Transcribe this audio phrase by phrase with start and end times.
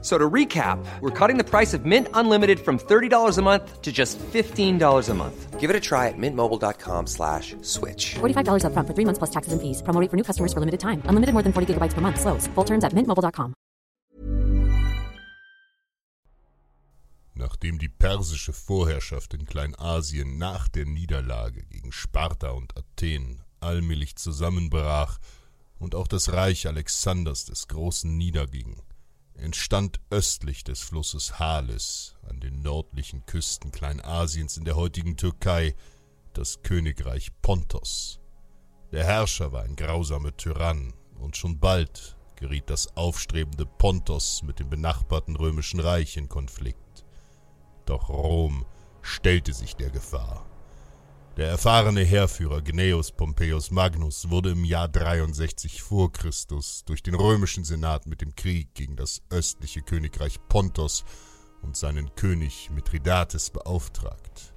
[0.00, 3.90] So to recap, we're cutting the price of Mint Unlimited from $30 a month to
[3.90, 5.58] just $15 a month.
[5.58, 8.14] Give it a try at mintmobile.com slash switch.
[8.20, 9.82] $45 upfront for three months plus taxes and fees.
[9.82, 11.02] Promo rate for new customers for limited time.
[11.10, 12.20] Unlimited more than 40 gigabytes per month.
[12.20, 12.46] Slows.
[12.54, 13.54] Full terms at mintmobile.com.
[17.34, 25.18] Nachdem die persische Vorherrschaft in Kleinasien nach der Niederlage gegen Sparta und Athen allmählich zusammenbrach
[25.78, 28.82] und auch das Reich Alexanders des Großen niederging,
[29.38, 35.74] entstand östlich des Flusses Halis an den nördlichen Küsten Kleinasiens in der heutigen Türkei
[36.34, 38.20] das Königreich Pontos.
[38.92, 44.70] Der Herrscher war ein grausamer Tyrann, und schon bald geriet das aufstrebende Pontos mit dem
[44.70, 47.04] benachbarten römischen Reich in Konflikt.
[47.86, 48.64] Doch Rom
[49.02, 50.46] stellte sich der Gefahr.
[51.38, 57.62] Der erfahrene Heerführer Gnaeus Pompeius Magnus wurde im Jahr 63 vor Christus durch den römischen
[57.62, 61.04] Senat mit dem Krieg gegen das östliche Königreich Pontos
[61.62, 64.52] und seinen König Mithridates beauftragt.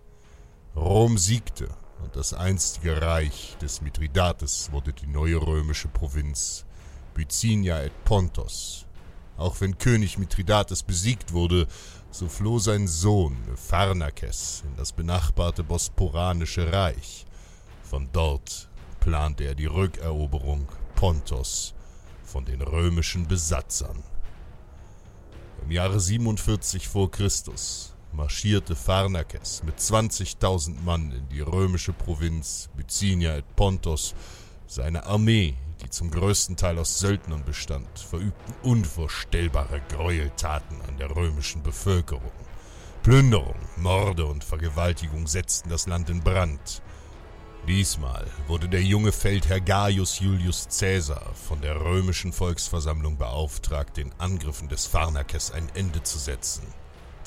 [0.76, 1.70] Rom siegte
[2.02, 6.66] und das einstige Reich des Mithridates wurde die neue römische Provinz
[7.14, 8.88] Byzinia et Pontos.
[9.42, 11.66] Auch wenn König Mithridates besiegt wurde,
[12.11, 17.25] so floh sein Sohn Pharnakes in das benachbarte Bosporanische Reich.
[17.81, 18.69] Von dort
[19.00, 21.73] plante er die Rückeroberung Pontos
[22.23, 24.03] von den römischen Besatzern.
[25.64, 33.38] Im Jahre 47 vor Christus marschierte Pharnakes mit 20.000 Mann in die römische Provinz Byzinia
[33.38, 34.14] et Pontos.
[34.72, 41.61] Seine Armee die zum größten Teil aus Söldnern bestand, verübten unvorstellbare Gräueltaten an der römischen
[41.61, 42.31] Bevölkerung.
[43.03, 46.81] Plünderung, Morde und Vergewaltigung setzten das Land in Brand.
[47.68, 54.69] Diesmal wurde der junge Feldherr Gaius Julius Caesar von der römischen Volksversammlung beauftragt, den Angriffen
[54.69, 56.63] des Pharnakes ein Ende zu setzen.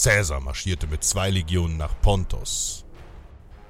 [0.03, 2.84] Caesar marschierte mit zwei Legionen nach Pontos.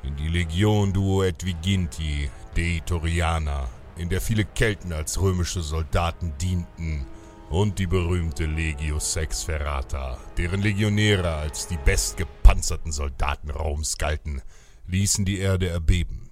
[0.06, 6.37] In die Legion Duo et Viginti Dei Toriana in der viele Kelten als römische Soldaten
[6.38, 7.06] dienten,
[7.50, 14.43] und die berühmte Legio Sex Ferrata, deren Legionäre als die bestgepanzerten Soldaten Roms galten,
[14.87, 16.31] ließen die Erde erbeben.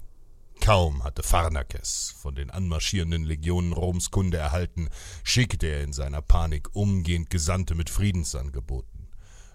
[0.60, 4.88] Kaum hatte Pharnakes von den anmarschierenden Legionen Roms Kunde erhalten,
[5.22, 9.08] schickte er in seiner Panik umgehend Gesandte mit Friedensangeboten.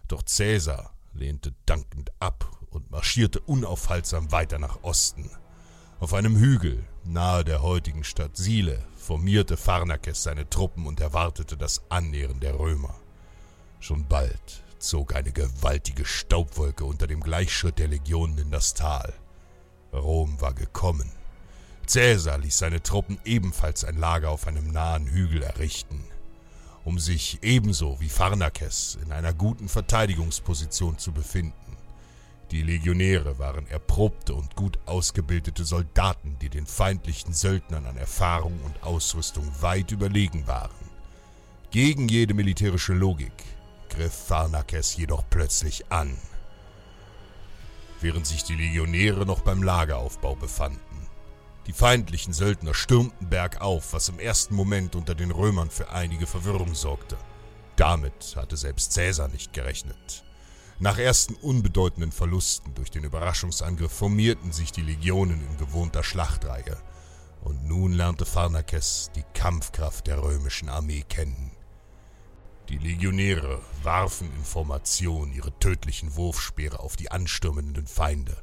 [0.08, 5.32] Doch Caesar lehnte dankend ab und marschierte unaufhaltsam weiter nach Osten.
[6.00, 11.82] Auf einem Hügel nahe der heutigen Stadt Sile formierte Pharnakes seine Truppen und erwartete das
[11.90, 12.94] Annähern der Römer.
[13.80, 19.12] Schon bald zog eine gewaltige Staubwolke unter dem Gleichschritt der Legionen in das Tal.
[19.92, 21.12] Rom war gekommen.
[21.92, 26.04] Caesar ließ seine Truppen ebenfalls ein Lager auf einem nahen Hügel errichten,
[26.84, 31.77] um sich ebenso wie Pharnakes in einer guten Verteidigungsposition zu befinden.
[32.52, 38.84] Die Legionäre waren erprobte und gut ausgebildete Soldaten, die den feindlichen Söldnern an Erfahrung und
[38.84, 40.72] Ausrüstung weit überlegen waren.
[41.72, 43.34] Gegen jede militärische Logik
[43.90, 46.18] griff Pharnakes jedoch plötzlich an.
[48.00, 50.82] Während sich die Legionäre noch beim Lageraufbau befanden.
[51.66, 56.76] Die feindlichen Söldner stürmten bergauf, was im ersten Moment unter den Römern für einige Verwirrung
[56.76, 57.18] sorgte.
[57.76, 60.24] Damit hatte selbst Caesar nicht gerechnet.
[60.80, 66.78] Nach ersten unbedeutenden Verlusten durch den Überraschungsangriff formierten sich die Legionen in gewohnter Schlachtreihe.
[67.42, 71.52] Und nun lernte Pharnakes die Kampfkraft der römischen Armee kennen.
[72.70, 78.38] Die Legionäre warfen in Formation ihre tödlichen Wurfspeere auf die anstürmenden Feinde.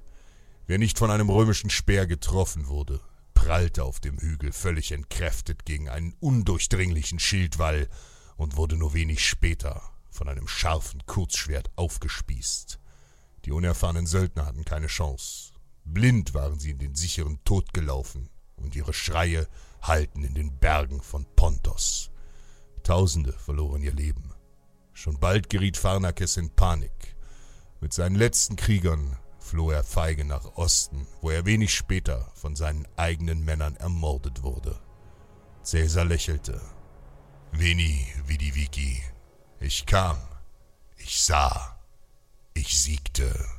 [0.67, 3.01] Wer nicht von einem römischen Speer getroffen wurde,
[3.35, 7.89] prallte auf dem Hügel völlig entkräftet gegen einen undurchdringlichen Schildwall
[8.37, 9.83] und wurde nur wenig später
[10.15, 12.79] von einem scharfen Kurzschwert aufgespießt.
[13.45, 15.53] Die unerfahrenen Söldner hatten keine Chance.
[15.85, 19.49] Blind waren sie in den sicheren Tod gelaufen, und ihre Schreie
[19.83, 22.11] hallten in den Bergen von Pontos.
[22.85, 24.33] Tausende verloren ihr Leben.
[24.93, 27.17] Schon bald geriet Pharnakes in Panik.
[27.81, 32.87] Mit seinen letzten Kriegern floh er feige nach Osten, wo er wenig später von seinen
[32.97, 34.79] eigenen Männern ermordet wurde.
[35.65, 36.61] Caesar lächelte.
[37.53, 39.03] Veni, vidi vici,
[39.65, 40.19] ich kam,
[40.99, 41.77] ich sah,
[42.53, 43.54] ich siegte.